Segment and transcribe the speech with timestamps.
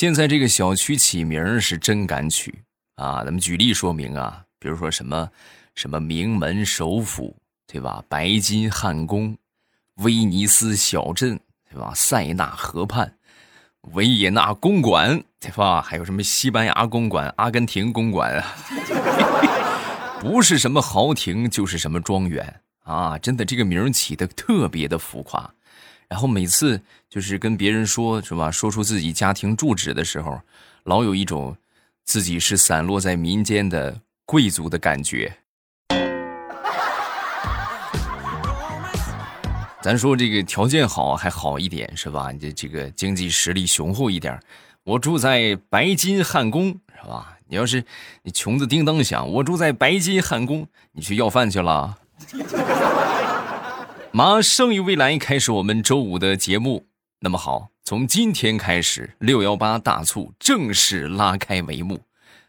[0.00, 2.62] 现在这个小区起名是真敢取
[2.94, 3.22] 啊！
[3.22, 5.28] 咱们举例说明啊，比如说什么
[5.74, 8.02] 什么名门首府，对吧？
[8.08, 9.36] 白金汉宫、
[9.96, 11.38] 威尼斯小镇，
[11.70, 11.92] 对吧？
[11.94, 13.14] 塞纳河畔、
[13.92, 15.82] 维也纳公馆，对吧？
[15.82, 18.56] 还有什么西班牙公馆、阿根廷公馆啊？
[20.18, 23.18] 不是什么豪庭，就是什么庄园啊！
[23.18, 25.52] 真的，这个名起的特别的浮夸。
[26.10, 28.50] 然后每次就是跟别人说，是吧？
[28.50, 30.40] 说出自己家庭住址的时候，
[30.82, 31.56] 老有一种
[32.04, 35.32] 自己是散落在民间的贵族的感觉。
[39.80, 42.32] 咱说这个条件好还好一点，是吧？
[42.32, 44.38] 你这这个经济实力雄厚一点，
[44.82, 47.38] 我住在白金汉宫，是吧？
[47.46, 47.84] 你要是
[48.24, 51.96] 你穷的叮当响，我住在白金汉宫，你去要饭去了。
[54.12, 56.84] 马上与未来开始我们周五的节目。
[57.20, 62.00] 那么好，从今天开始，六幺八大促正式拉开帷幕。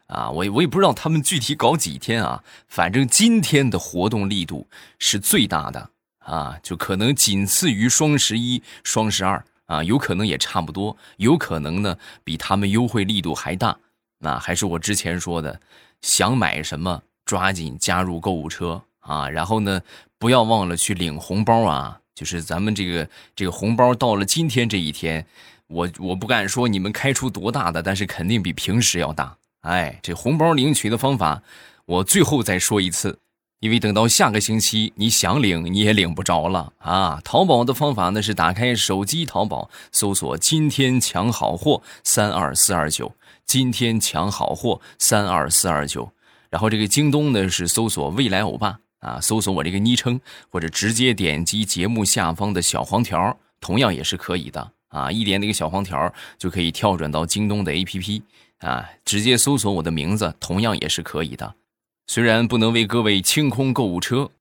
[0.08, 4.68] 啊，我我也不知道他们具体搞几天啊，反正今天的活动力度
[4.98, 13.78] 是最大的啊，就可能仅次于双十一、双十二啊，有可能也差不多，有可能呢比他们优惠力度还大。
[14.18, 15.62] 那还是我之前说的，
[16.02, 19.82] 想买什么抓紧加入购物车啊，然后呢。
[20.22, 22.00] 不要忘了去领红包啊！
[22.14, 25.26] 就是咱们这个这个红包到了今天这一天，
[25.66, 29.36] 我我不敢说你们开出多大的，但是肯定比平时要大。
[29.62, 31.42] 哎，这红包领取的方法，
[31.88, 33.18] 我最后再说一次，
[33.62, 37.20] 因为等到下个星期你想领你也领不着了啊！
[37.24, 43.12] 淘宝的方法呢是打开手机淘宝，搜索“今天抢好货三二四二九”，
[43.44, 46.12] 今天抢好货三二四二九，
[46.52, 48.78] 然后这个京东呢是搜索“未来欧巴”。
[49.02, 54.72] 啊，搜索我这个昵称，或者直接点击节目下方的小黄条，同样也是可以的。
[54.88, 58.22] 啊，一点那个小黄条就可以跳转到京东的 APP，
[58.60, 61.56] 啊，直接搜索我的名字，同样也是可以的。
[62.08, 64.32] 虽然不能为各位清空购物车，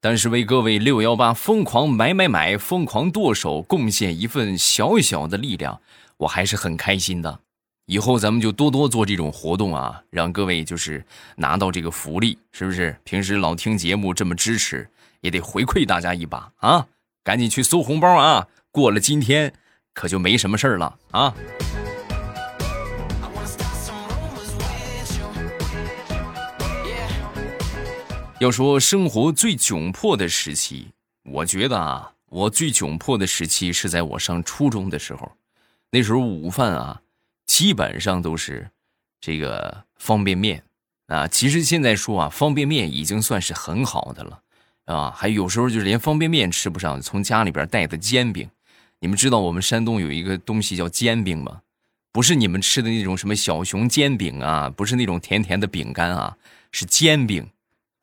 [0.00, 5.80] 但是为各位六幺八疯狂买买买、疯狂剁手贡献一份小小的力量，
[6.18, 7.40] 我还是很开心的。
[7.86, 11.04] 以后咱们就多多做这种活动啊，让各位就是
[11.36, 12.98] 拿到这个福利，是不是？
[13.04, 16.84] 平时老听节目这么支持，也得回馈大家一把啊！
[17.22, 18.48] 赶紧去搜红包啊！
[18.72, 19.52] 过了今天，
[19.94, 21.32] 可就没什么事儿了啊！
[28.40, 30.88] 要说生活最窘迫的时期，
[31.22, 35.30] 我觉得啊，我最窘迫的时期是在我上初中的时候，
[35.92, 37.00] 那时候午饭啊。
[37.46, 38.70] 基本上都是
[39.20, 40.64] 这个方便面
[41.06, 44.40] 啊，其实现在说啊，方便面已经算是很好的了
[44.86, 45.10] 啊。
[45.10, 48.50] 还有时候就是连方便面吃不上，从家里边带的煎饼。
[48.98, 51.60] 你们知道我们山东有一个东西叫煎饼吗？
[52.12, 56.36] 不是你们吃的那种什么小熊煎饼啊，不是那种甜甜的饼干啊，
[56.72, 57.48] 是煎饼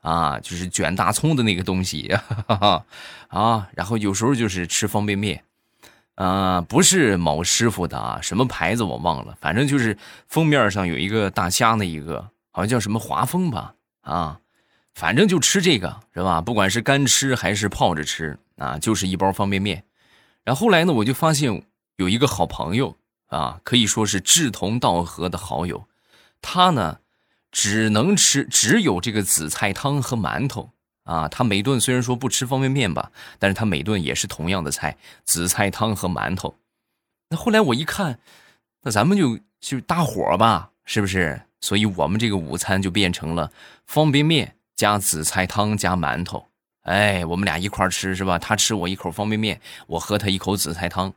[0.01, 2.85] 啊，就是卷大葱的那个东西哈哈哈
[3.27, 3.69] 啊。
[3.73, 5.43] 然后有时候就是吃方便面。
[6.15, 9.97] 啊，不是某师傅的啊，什么牌子我忘了，反正就是
[10.27, 14.39] 封面上有一个大虾的一个，好像叫什么华丰吧，啊，
[14.93, 16.39] 反正就吃这个是吧？
[16.39, 19.83] 不管是干吃还是泡着吃啊，就是一包方便面。
[20.43, 21.63] 然后后来呢，我就发现
[21.95, 22.95] 有一个好朋友
[23.27, 25.87] 啊，可以说是志同道合的好友，
[26.43, 26.99] 他呢
[27.51, 30.72] 只能吃只有这个紫菜汤和馒头。
[31.03, 36.55] 啊，他每顿虽然说不吃方便面吧，但是他每顿也是同样的菜，紫菜汤和馒头。
[37.29, 38.19] 那后来我一看，
[38.83, 41.41] 那咱们就就搭伙吧，是不是？
[41.61, 43.51] 所以我们这个午餐就变成了
[43.85, 46.47] 方便面加紫菜汤加馒头。
[46.83, 48.37] 哎，我们俩一块吃是吧？
[48.37, 51.13] 他吃我一口方便面，我喝他一口紫菜汤。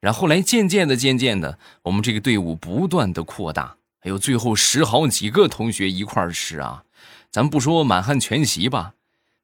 [0.00, 6.84] 然后来渐渐的、渐渐的，我们这个队伍不断的扩大，还有最后十好几个同学一块吃啊。
[7.30, 8.94] 咱不说满汉全席吧。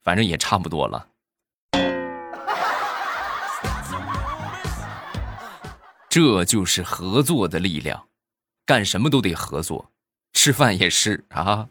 [0.04, 1.06] 反正也差不多了，
[6.10, 8.04] 这就是合作的力量，
[8.66, 9.90] 干什么都得合作，
[10.34, 11.66] 吃饭也是啊。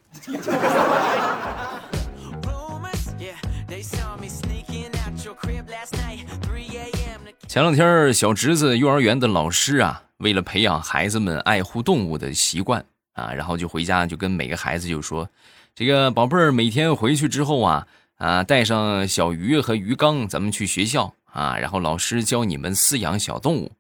[7.47, 12.83] 前两天，小侄子幼儿园的老师啊，为了培养孩子们爱护动物的习惯
[13.13, 15.30] 啊，然后就回家就跟每个孩子就说
[15.75, 17.88] ：“这个宝贝儿，每天回去之后啊。”
[18.23, 21.57] 啊，带上小鱼和鱼缸，咱们去学校啊。
[21.57, 23.73] 然后老师教你们饲养小动物，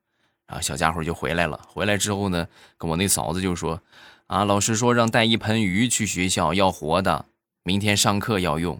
[0.45, 1.57] 然后小家伙就回来了。
[1.65, 2.45] 回来之后呢，
[2.77, 3.81] 跟我那嫂子就说
[4.27, 7.23] ：“啊，老师说让带一盆鱼去学校，要活的，
[7.63, 8.77] 明天上课要用。”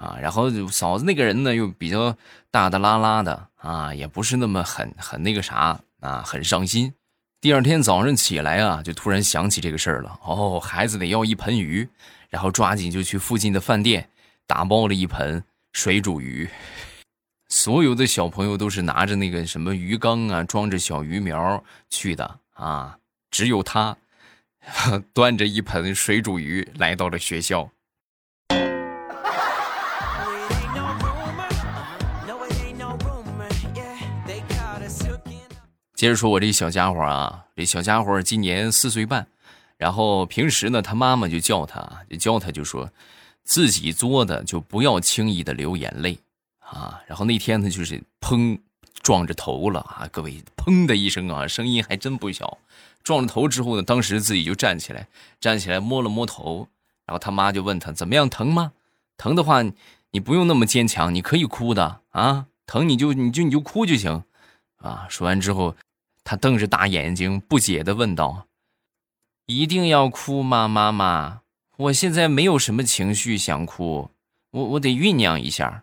[0.00, 2.16] 啊，然后嫂子那个人呢又比较
[2.50, 6.94] 大大拉拉的啊，也不是那么很很那个啥啊，很上心。
[7.42, 10.18] 第二天早上起来啊，就突然想起这个事儿了。
[10.24, 11.86] 哦，孩子得要一盆鱼，
[12.30, 14.08] 然后抓紧就去附近的饭店
[14.50, 16.50] 打包了一盆水煮鱼。
[17.48, 22.98] 所有的小朋友都是拿着那个什么鱼缸啊，装着小鱼苗去的啊，
[23.30, 23.96] 只有他
[25.14, 27.70] 端着一盆水煮鱼来到了学校。
[35.94, 39.28] 接着说，我这小家伙啊，这小家伙今年四岁半，
[39.76, 42.90] 然后平时呢，他妈妈就叫他，就叫他，就说
[43.50, 46.16] 自己作的就不要轻易的流眼泪
[46.60, 47.02] 啊。
[47.08, 48.56] 然后那天呢，就是砰
[49.02, 52.58] 撞着头了啊，各位，砰的一声啊，声音还真不小。
[53.02, 55.08] 撞了头之后呢，当时自己就站起来，
[55.40, 56.68] 站起来摸了摸头，
[57.04, 58.70] 然后他妈就问他怎么样，疼吗？
[59.16, 59.64] 疼的话，
[60.12, 64.22] 你不用那么坚强，你可以哭的啊，疼你就你就你就哭就行
[64.76, 65.06] 啊。
[65.10, 65.74] 说完之后。
[66.22, 68.46] 他瞪着大眼睛，不解的问道
[69.46, 71.40] ：“一定要哭吗，妈妈？
[71.80, 74.10] 我现在没有什么情绪想哭，
[74.50, 75.82] 我我得酝酿一下。”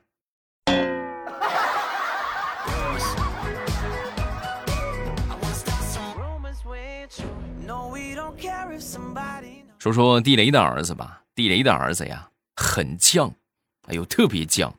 [9.79, 13.33] 说说地雷的儿子吧，地雷的儿子呀，很犟，
[13.88, 14.71] 哎呦，特别犟。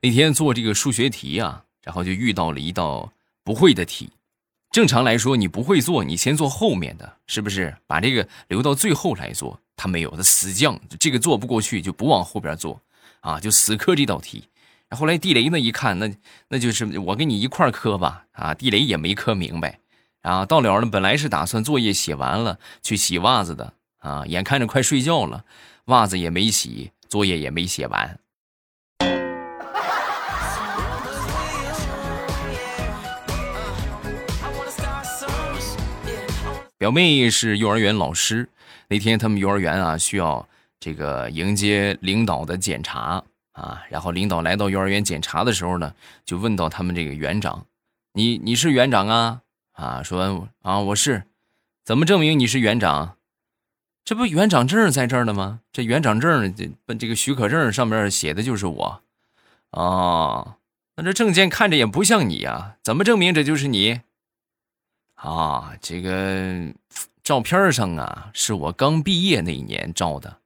[0.00, 3.12] 那天做这个数学题啊，然后就遇到了一道
[3.44, 4.10] 不会的题。
[4.72, 7.76] 正常来说，你不会做，你先做后面的，是不是？
[7.86, 9.60] 把这个留到最后来做。
[9.78, 12.82] 他没有，他死犟，这个做不过去就不往后边做，
[13.20, 14.44] 啊，就死磕这道题。
[14.90, 16.12] 后来地雷呢一看，那
[16.48, 19.78] 那就是我跟你一块磕吧，啊，地雷也没磕明白，
[20.22, 25.44] 啊，到了呢，本来是打算作业写完了去洗袜子的，啊，眼看着快睡觉了，
[25.84, 28.18] 袜子也没洗，作业也没写完。
[36.78, 38.48] 表妹是幼儿园老师，
[38.86, 40.48] 那天他们幼儿园啊需要
[40.78, 45.92] 这个迎接领导的检查啊，然后领导来到幼儿园检查的时候呢，
[46.24, 47.66] 就问到他们这个园长
[48.14, 49.42] ：“你你是园长啊？”
[49.74, 51.24] 啊，说啊，我是，
[51.84, 53.16] 怎么证明你是园长？
[54.04, 55.60] 这不园长证在这儿呢吗？
[55.72, 59.02] 这园长证这这个许可证上面写的就是我，
[59.72, 60.54] 哦，
[60.94, 64.00] 那这证件看着也不像你呀，怎么证明这就是你？
[65.20, 66.72] 啊，这个
[67.24, 70.38] 照片上啊，是我刚毕业那一年照的，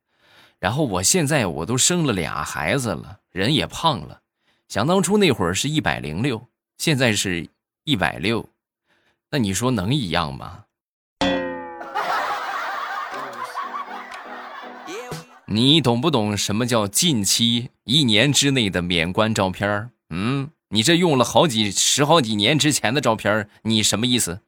[0.58, 4.22] 然后我现在我都生了俩孩子了，人也胖了，
[4.68, 6.48] 想当初那会儿是一百零六，
[6.78, 7.50] 现在是
[7.84, 8.48] 一百六，
[9.30, 10.64] 那你说能一样吗？
[15.44, 19.90] 你懂不懂什么叫近期一年之内的免冠照片？
[20.08, 24.40] 嗯，你这用了好几十好几年之前的照片，你什么意思？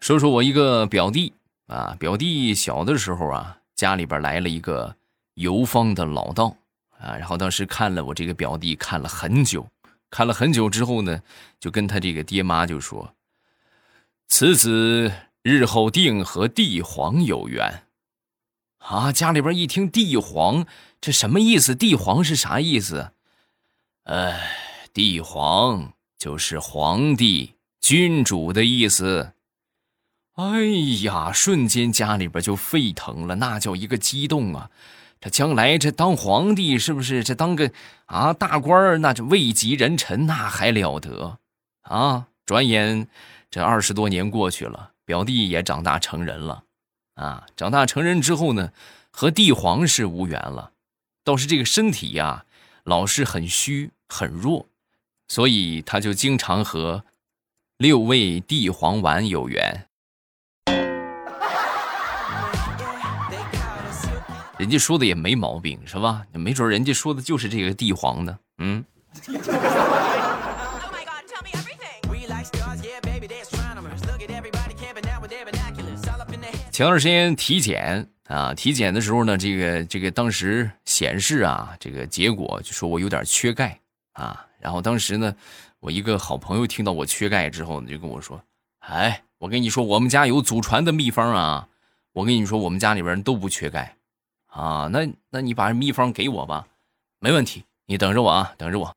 [0.00, 1.32] 说说我一个表弟
[1.66, 4.94] 啊，表弟小的时候啊，家里边来了一个
[5.32, 6.54] 游方的老道
[6.98, 9.66] 啊，然后当时看了我这个表弟看了很久，
[10.10, 11.22] 看了很久之后呢，
[11.58, 13.14] 就跟他这个爹妈就说
[14.28, 15.10] ：“此子
[15.42, 17.84] 日后定和帝皇有缘。”
[18.84, 20.66] 啊，家里边一听帝皇，
[21.00, 21.74] 这什么意思？
[21.74, 23.12] 帝皇是啥意思？
[24.04, 24.50] 哎，
[24.92, 29.32] 帝皇就是皇帝、君主的意思。
[30.34, 30.66] 哎
[31.04, 34.70] 呀，瞬间家里边就沸腾了，那叫一个激动啊！
[35.20, 37.24] 这将来这当皇帝是不是？
[37.24, 37.72] 这当个
[38.04, 41.38] 啊大官儿，那就位极人臣，那还了得
[41.80, 42.28] 啊！
[42.44, 43.08] 转眼
[43.50, 46.64] 这二十多年过去了，表弟也长大成人了
[47.14, 47.46] 啊！
[47.56, 48.70] 长大成人之后呢，
[49.10, 50.72] 和帝皇是无缘了，
[51.24, 52.44] 倒是这个身体呀。
[52.84, 54.66] 老是很虚很弱，
[55.28, 57.02] 所以他就经常和
[57.78, 59.86] 六味地黄丸有缘。
[64.58, 66.26] 人家说的也没毛病，是吧？
[66.32, 68.84] 没准人家说的就是这个地黄的，嗯。
[76.70, 78.13] 前段时间体检。
[78.26, 83.78] 啊，体检的时候呢，这个这个当时显示啊，这个结果就说我有点缺钙
[84.12, 84.46] 啊。
[84.58, 85.36] 然后当时呢，
[85.78, 88.42] 我一个好朋友听到我缺钙之后呢，就跟我说
[88.80, 91.68] ：“哎，我跟你说，我们家有祖传的秘方啊。
[92.12, 93.94] 我跟你说，我们家里边人都不缺钙
[94.46, 94.88] 啊。
[94.90, 96.66] 那那你把秘方给我吧，
[97.18, 98.94] 没问题，你等着我啊，等着我。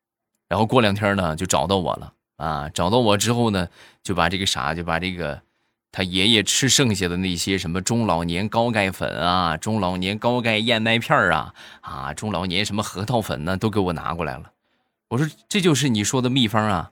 [0.47, 2.69] 然后过两天呢，就找到我了啊。
[2.69, 3.67] 找到我之后呢，
[4.03, 5.41] 就把这个啥，就把这个。”
[5.91, 14.51] 他爷爷吃剩下的那些什么中老年高钙粉啊，中老年高钙燕麦片啊，啊，中老年什么核桃粉呢，都给我拿过来了。
[15.09, 16.91] 我说这就是你说的秘方啊？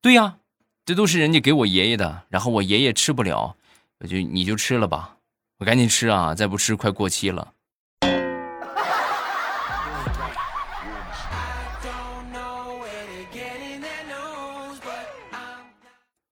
[0.00, 0.36] 对呀，
[0.84, 3.56] 这都是人家给我爷爷的，然后我爷爷吃不了，
[4.00, 5.16] 我就你就吃了吧，
[5.58, 7.52] 我赶紧吃啊，再不吃快过期了。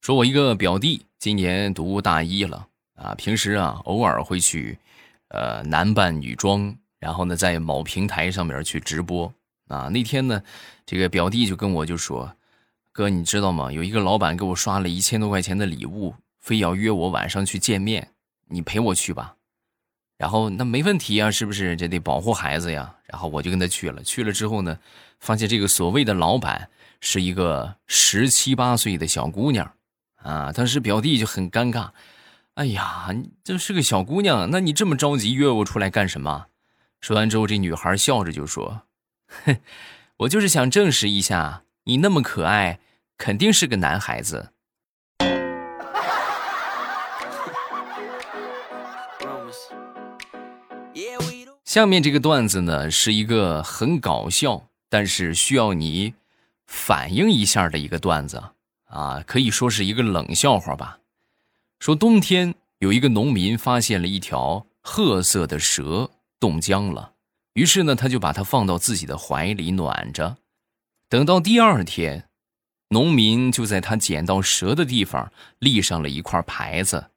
[0.00, 4.78] 说我一个表弟今年读大一了啊，平时啊偶尔会去，
[5.28, 9.30] 呃男扮女装，然后呢在某平台上面去直播
[9.68, 9.90] 啊。
[9.92, 10.42] 那天呢，
[10.86, 12.34] 这个表弟就跟我就说
[12.90, 13.70] ：“哥，你知道吗？
[13.70, 18.12] 有一个老板给我刷了一千多块钱的礼物，非要约我晚上去见面，
[18.48, 19.36] 你陪我去吧。”
[20.16, 21.76] 然后那没问题啊，是不是？
[21.76, 22.96] 这得保护孩子呀。
[23.04, 24.02] 然后我就跟他去了。
[24.02, 24.78] 去了之后呢，
[25.18, 26.70] 发现这个所谓的老板
[27.02, 29.70] 是一个十七八岁的小姑娘。
[30.22, 30.52] 啊！
[30.52, 31.90] 当时表弟就很尴尬，
[32.54, 36.46] 哎呀，你这是个小姑娘，那你这么着急约我出来干什么？
[37.00, 38.82] 说完之后，这女孩笑着就说
[39.44, 39.56] ：“哼，
[40.18, 42.80] 我就是想证实一下，你那么可爱，
[43.16, 44.50] 肯定是个男孩子。”
[51.64, 56.14] 下面这个段子呢，是一个很搞笑，但是需要你
[56.66, 58.42] 反应一下的一个段子。
[58.90, 60.98] 啊，可以说是一个冷笑话吧。
[61.78, 67.14] 说冬天有一个农民发现了一条褐色的蛇冻僵了，
[67.54, 70.36] 于是呢，他就把它放到自己的怀里暖着。
[71.08, 72.28] 等到第二天，
[72.88, 77.10] 农民就在他捡到蛇的地方立上了一块牌子：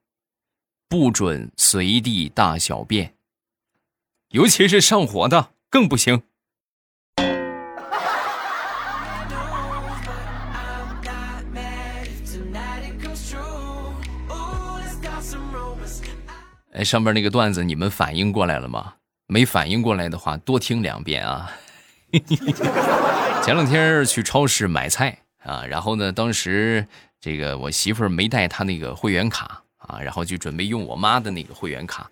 [0.88, 3.16] 不准随地大小便，
[4.30, 6.24] 尤其是上火的更不行。
[16.74, 18.96] 哎，上边那个段子你们反应过来了吗？
[19.28, 21.52] 没反应过来的话，多听两遍啊。
[23.46, 26.88] 前两天去超市买菜啊，然后呢，当时
[27.22, 32.10] 这个我媳妇儿没带她那个会员卡啊，然后就准备用我妈的那个会员卡，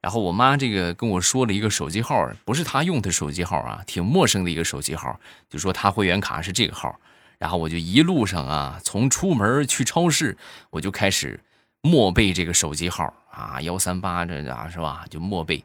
[0.00, 5.18] 然后我妈这个跟我说了一个手机号，不是她用的手机号啊，挺陌生的一个手机号，
[5.50, 6.94] 就说她会员卡是这个号，
[7.36, 10.36] 然后我就一路上啊，从出门去超市，
[10.70, 11.40] 我就开始
[11.80, 13.12] 默背这个手机号。
[13.34, 15.04] 啊，幺三八这啊是吧？
[15.10, 15.64] 就默背，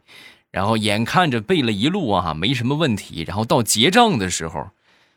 [0.51, 3.23] 然后眼看着背了一路啊，没什么问题。
[3.27, 4.71] 然后到结账的时候，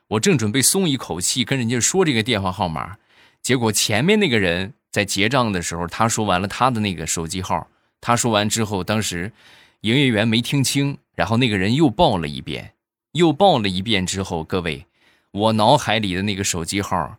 [0.09, 2.97] 我正准备松一口气，跟人家说这个电话号码，
[3.41, 7.67] 结果前面那个人在结账的时候，他说完了他的那个手机号，
[8.01, 9.33] 他说完之后，当时
[9.81, 12.75] 营业员没听清，然后那个人又报了一遍，
[13.13, 14.87] 又报了一遍之后，各位，
[15.31, 17.17] 我脑海里的那个手机号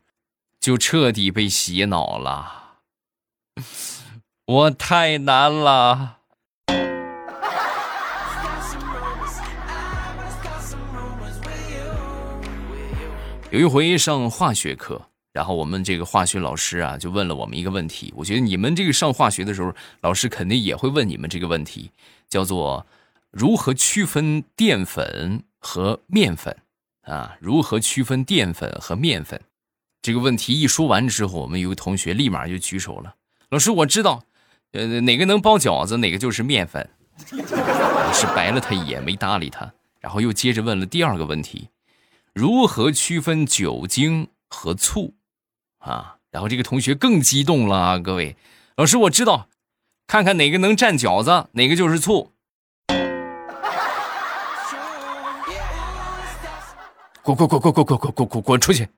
[0.59, 2.61] 就彻底被洗脑了。
[4.45, 6.17] 我太难了。
[13.51, 18.13] 有一回上化学课，然后我们这个化学老师啊，就问了我们一个问题。
[18.17, 21.91] 我觉得你们这个上化学的时候，老师肯定也会问你们这个问题，
[22.27, 22.85] 叫做
[23.31, 26.57] 如何区分淀粉和面粉
[27.03, 27.37] 啊？
[27.39, 29.39] 如何区分淀粉和面粉？
[30.01, 33.15] 这个问题一说完之后，我们有个同学立马就举手了，
[33.49, 34.25] 老师，我知道。
[34.73, 36.89] 呃，哪个能包饺子，哪个就是面粉。
[37.31, 41.69] 老师白了他一眼，没搭理他，然后又接着问了第二个问题：
[42.33, 45.13] 如何区分酒精和醋？
[45.77, 47.99] 啊，然后这个同学更激动了啊！
[47.99, 48.35] 各位，
[48.75, 49.47] 老师我知道，
[50.07, 52.31] 看看哪个能蘸饺子，哪个就是醋。
[57.21, 58.89] 滚滚滚滚滚滚滚滚滚滚出去！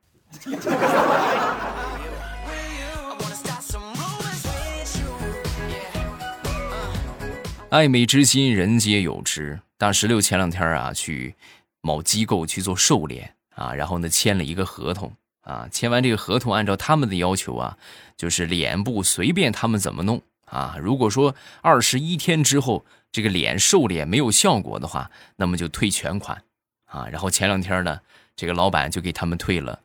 [7.75, 9.59] 爱美之心，人皆有之。
[9.77, 11.35] 大石榴前两天啊，去
[11.81, 15.67] 某机构去做瘦脸啊，然后呢签了一个合同啊。
[15.69, 17.77] 签完这个合同，按照他们的要求啊，
[18.15, 20.77] 就是脸部随便他们怎么弄啊。
[20.79, 26.41] 如果说二十一天之后这个脸瘦脸没有效果的话，那么就退全款
[26.85, 27.05] 啊。
[27.11, 27.99] 然后前两天呢，
[28.37, 29.77] 这个老板就给他们退了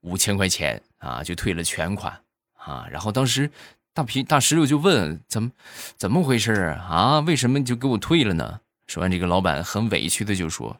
[0.00, 2.12] 五千块钱啊，就退了全款
[2.56, 2.88] 啊。
[2.90, 3.48] 然后当时。
[3.96, 5.50] 大皮大石榴就问怎么
[5.96, 6.52] 怎么回事
[6.86, 7.20] 啊？
[7.20, 8.60] 为什么就给我退了呢？
[8.86, 10.76] 说完，这个老板很委屈的就说：“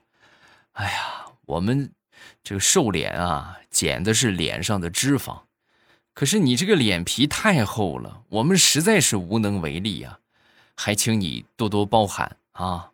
[0.77, 1.91] 哎呀，我们
[2.45, 5.45] 这个瘦脸啊，减的是脸上的脂肪，
[6.13, 10.19] 可是你这个脸皮太厚了，我们实在是无能为力呀，
[10.75, 12.91] 还请你多多包涵啊。”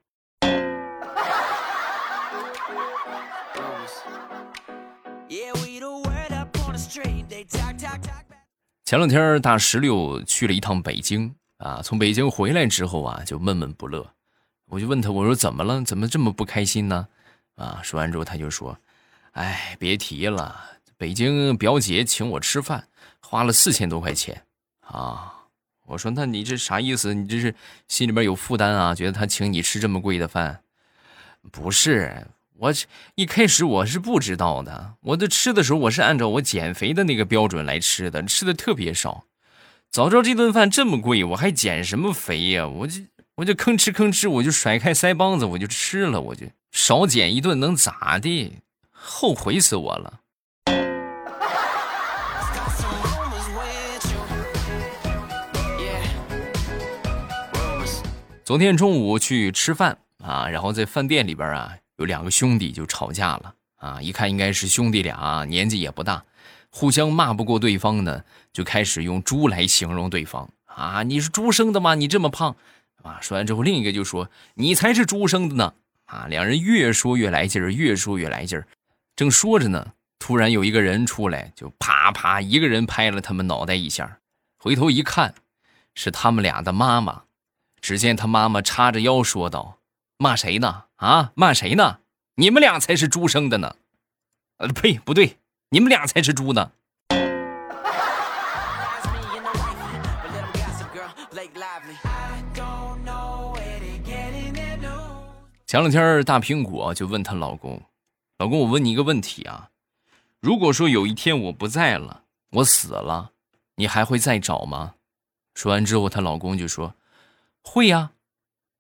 [8.93, 14.07] 前两天大石榴去了一趟北京啊，从北京回来之后啊，就闷闷不乐。
[14.67, 15.81] 我就问他，我说怎么了？
[15.83, 17.09] 怎么这么不开心呢？
[17.55, 18.77] 啊，说完之后他就说
[19.33, 20.63] ：“哎，别提了，
[20.99, 22.87] 北京表姐请我吃饭，
[23.23, 24.43] 花了四千多块钱
[24.81, 25.47] 啊。
[25.87, 27.15] 我说，那你这啥意思？
[27.15, 27.55] 你这是
[27.89, 28.95] 心里边有负担啊？
[28.95, 30.61] 觉得他请你吃这么贵的饭？
[31.51, 32.27] 不是，
[32.63, 32.73] 我
[33.17, 34.95] 一开始我是不知道的。
[35.01, 39.25] 我这吃的时候，我是按照我减肥的那个标准来吃的，吃的特别少。
[39.91, 42.69] 早知道这顿饭这么贵，我还减什么肥呀？
[42.69, 43.01] 我就
[43.35, 46.21] 我就吭哧吭哧，我就甩开腮帮子，我就吃了。
[46.21, 48.53] 我就少减一顿能咋的？
[48.93, 50.21] 后悔死我了。
[58.45, 64.03] 昨天中午去吃饭啊，然后在饭店里边啊，有两个兄弟就吵架了啊。
[64.03, 66.25] 一看应该是兄弟俩，年纪也不大。
[66.69, 71.03] 互相骂不过对方呢，就开始用猪来形容对方啊！
[71.03, 71.95] 你是猪生的吗？
[71.95, 72.57] 你这么胖，
[73.03, 73.19] 啊！
[73.21, 75.75] 说完之后，另一个就说：“你才是猪生的呢！”
[76.07, 76.27] 啊！
[76.29, 78.67] 两人越说越来劲儿，越说越来劲儿。
[79.15, 84.19] 正说着呢，突然有一个人出来，就啪啪一个人拍了他们脑袋一下。
[84.59, 85.35] 回头一看，
[85.95, 87.25] 是他们俩的妈妈。
[87.83, 89.77] 只见他妈妈叉着腰说道
[90.23, 90.85] ：“骂谁呢？
[90.99, 91.99] 啊，骂谁呢？
[92.37, 93.75] 你们俩才是猪生的呢！”
[94.59, 95.39] 呃，呸，不对。
[95.71, 96.71] 你们俩才是猪呢！
[105.67, 107.83] 前两天大苹果就问她老公
[108.39, 109.71] ：“老公，我问你一个问题啊，
[110.39, 113.33] 如果说有一天我不在了，我死了，
[113.75, 114.95] 你还会再找吗？”
[115.57, 116.95] 说完之后，她老公就说
[117.65, 118.13] ：“会呀。”，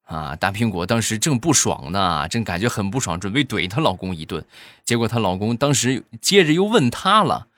[0.06, 4.44] 大苹果当时正不爽呢，正感觉很不爽，准备怼她老公一顿。
[4.84, 7.48] 结果她老公当时接着又问她了：“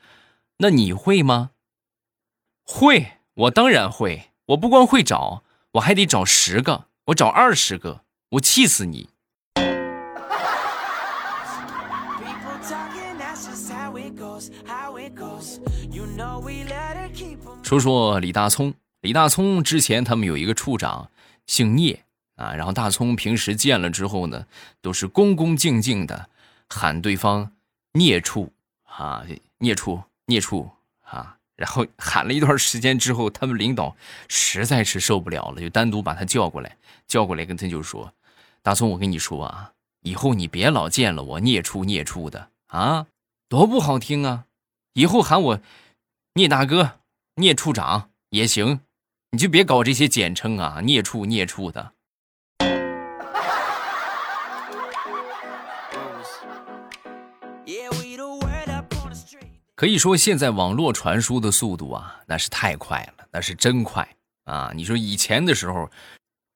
[0.59, 1.51] 那你会吗
[2.63, 4.31] ？”“会，我当然会。
[4.47, 9.09] 我不光会找，我还得找十个，我找二十个，我气死你！
[17.65, 21.11] ”说说李大聪，李大聪之前他们有一个处长，
[21.47, 22.04] 姓聂。
[22.37, 24.47] 啊，然后大葱平时见了之后呢，
[24.81, 26.29] 都是恭恭敬敬的
[26.69, 27.53] 喊对方
[27.95, 28.53] “孽畜”
[28.85, 29.25] 啊
[29.59, 30.69] ，“孽畜”“孽畜”
[31.07, 33.97] 啊，然后喊了一段时间之后，他们领导
[34.29, 38.13] 实在是受不了了，就单独把他叫过来，叫过来跟他就说
[38.63, 43.07] ：“大葱，我跟你说啊，以后你别老见了我‘孽畜’‘孽畜’的啊，
[43.49, 44.47] 多不好听啊！
[44.95, 45.61] 以后喊我
[46.35, 46.99] ‘聂大哥
[47.37, 48.81] ’‘聂处长’也行，
[49.31, 51.93] 你就别搞这些简称啊，‘孽畜’‘孽畜’的。”
[59.77, 64.09] 可以说，现在网络传输的速度啊，那是太快了，那是真快
[64.45, 64.71] 啊！
[64.73, 65.91] 你说以前的时候，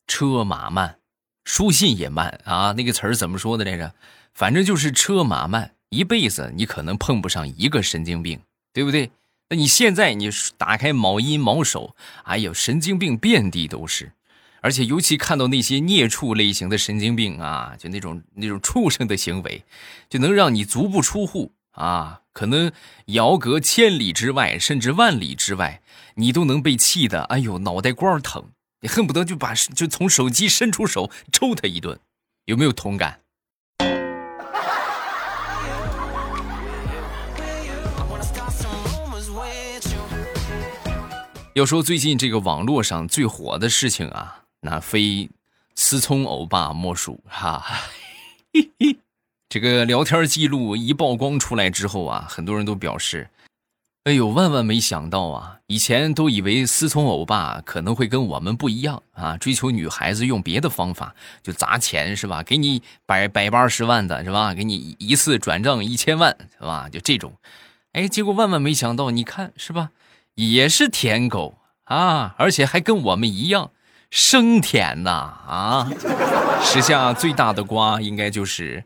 [0.07, 0.99] 车马慢，
[1.45, 3.93] 书信也慢啊，那个词儿怎么说的来着？
[4.35, 8.41] 反正就是车马慢，一辈子你可能碰不上一个神经病，
[8.73, 9.11] 对不对？
[9.49, 14.13] 那你现在你打开某音某手，哎呦，神经病遍地都是，
[14.61, 19.65] 而且尤其看到那些孽畜类型的神经病啊，就那种那种畜生的行为，
[20.09, 21.51] 就能让你足不出户。
[21.73, 22.71] 啊，可能
[23.07, 25.83] 遥隔千里之外，甚至万里之外，
[26.15, 31.99] 你都能被气得，哎呦，脑袋瓜疼，你恨不得就把就从手机伸出手抽他一顿，
[32.45, 33.23] 有没有同感？
[41.55, 45.29] 要说最近这个网络上最火的事情啊，那非
[45.75, 47.65] 思聪欧巴莫属哈。
[48.53, 48.97] 嘿嘿。
[49.49, 53.31] 这个聊天记录一曝光出来之后啊，很多人都表示
[54.05, 55.57] ：“哎呦，万万没想到啊！
[55.69, 62.43] 以前都以为思聪欧巴可能会跟我们不一样啊，追求女孩子用别的方法，就砸钱是吧？
[62.43, 64.53] 给你百百八十万的是吧？
[64.53, 66.91] 给你一次转账一千万是吧？
[66.93, 67.33] 就这种，
[67.93, 69.93] 哎，结果万万没想到，你看是吧？
[70.35, 73.71] 也是舔狗啊，而且还跟我们一样
[74.11, 75.91] 生舔呐啊！
[76.63, 78.85] 时下最大的瓜应该就是。”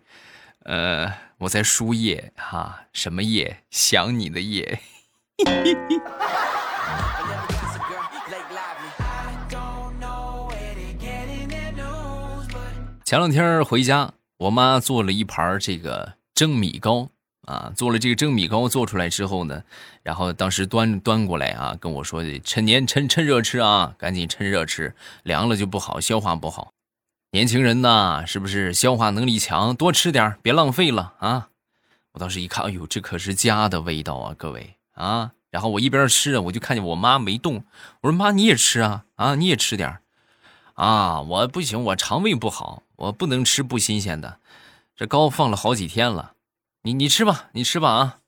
[0.64, 3.64] 呃，我在输液哈，什么液？
[3.70, 4.78] 想你的液。
[13.04, 17.08] 前两天回家，我妈做了一盘这个蒸米糕
[17.46, 19.64] 啊，做了这个蒸米糕做出来之后呢，
[20.04, 24.94] 然后当时端端过来啊，跟我说趁年趁趁热吃啊，赶紧趁热吃，
[25.24, 26.72] 凉了就不好，消化不好。
[27.34, 29.74] 年轻人呐，是不是消化能力强？
[29.74, 31.48] 多吃点别浪费了啊！
[32.12, 35.32] 我当时一看，哎呦，这可是家的味道啊，各位啊！
[35.48, 37.64] 然后我一边吃，我就看见我妈没动。
[38.02, 39.06] 我说：“妈，你也吃啊？
[39.14, 40.00] 啊，你也吃点
[40.74, 41.22] 啊！
[41.22, 44.38] 我不行，我肠胃不好，我不能吃不新鲜的。
[44.94, 46.34] 这糕放了好几天了，
[46.82, 48.18] 你你吃吧，你吃吧啊。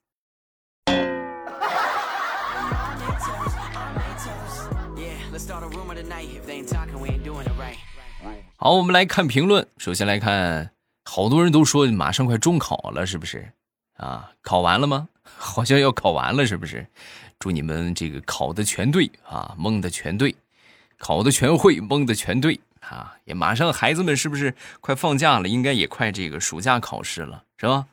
[8.65, 9.69] 好，我们来看评论。
[9.77, 10.71] 首先来看，
[11.05, 13.53] 好多人都说马上快中考了，是不是？
[13.99, 15.07] 啊，考完了吗？
[15.37, 16.87] 好像要考完了，是不是？
[17.39, 20.35] 祝你们这个考的全对啊，蒙的全对，
[20.97, 23.15] 考的全会，蒙的全对啊！
[23.27, 25.47] 也马上孩子们是不是快放假了？
[25.47, 27.85] 应该也快这个暑假考试了，是吧？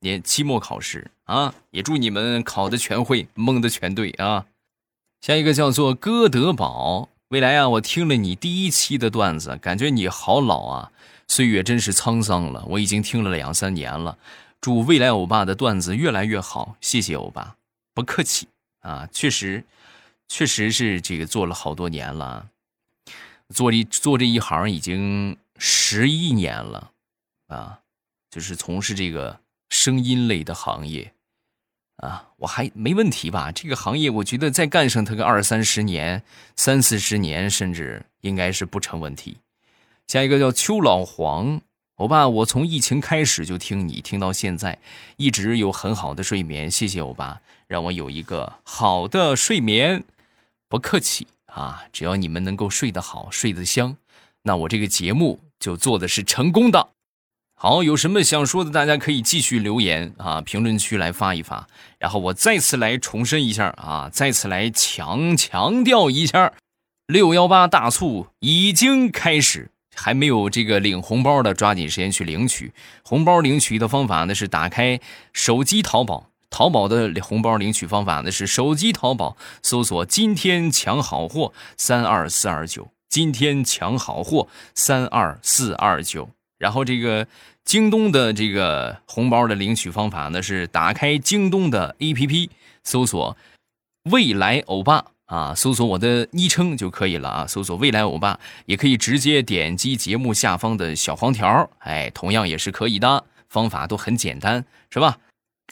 [0.00, 1.52] 也期末考试啊！
[1.70, 4.46] 也祝你们考的全会，蒙的全对啊！
[5.20, 7.10] 下一个叫做哥德堡。
[7.28, 10.92] 未来啊，我听了你第一期的段子，感觉你好老啊！
[11.26, 14.18] 岁月真是沧桑了，我已经听了两三年了。
[14.60, 17.56] 祝未来欧巴的段子越来越好，谢谢欧巴，
[17.94, 18.48] 不客气
[18.80, 19.08] 啊！
[19.10, 19.64] 确实，
[20.28, 22.48] 确实是这个做了好多年了，
[23.48, 26.90] 做这做这一行已经十一年了
[27.48, 27.80] 啊，
[28.30, 31.13] 就是从事这个声音类的行业。
[31.96, 33.52] 啊，我还没问题吧？
[33.52, 36.22] 这个行业，我觉得再干上它个二三十年、
[36.56, 39.38] 三四十年，甚至应该是不成问题。
[40.08, 41.60] 下一个叫邱老黄，
[41.96, 44.78] 欧巴，我从疫情开始就听你，听到现在，
[45.16, 50.04] 一直有很好的睡眠，谢谢欧巴，让我有一个好的睡眠。
[50.68, 53.96] 不客气啊，只要你们能够睡得好、睡得香，
[54.42, 56.93] 那我这个节目就做的是成功的。
[57.56, 61.66] 好，有什么想说的，大家可以继续留言啊，评论区来发一发。
[61.98, 66.52] 然后我再次来重申一下啊，再次来强强调一下，
[67.06, 72.74] 六幺八大促已经开始，还没有这个领红包的，抓紧时间去领取。
[73.02, 75.00] 红包领取的方法呢是打开
[75.32, 87.26] 手机淘宝，淘宝的红包领取方法呢是手机淘宝搜索“今天抢好货三二四二九”，今天抢好货三二四二九，然后这个。
[87.64, 92.50] 京东的这个红包的领取方法呢，是打开京东的 APP，
[92.82, 93.38] 搜索
[94.12, 97.46] “未来欧巴”啊，搜索我的昵称就可以了啊。
[97.46, 103.24] 搜索“未来欧巴”，也可以直接点击节目下方的小黄条，哎，同样也是可以的。
[103.48, 105.16] 方法都很简单，是吧？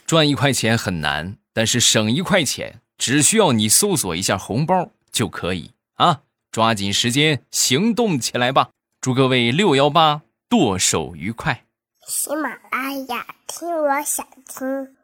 [0.07, 6.21] 赚一块钱很难，但是省一块钱只需要你搜索一下红包就可以啊！
[6.51, 8.71] 抓紧时间行动起来吧！
[8.99, 11.65] 祝各位六幺八剁手愉快！
[12.07, 14.95] 喜马拉雅，听我想听。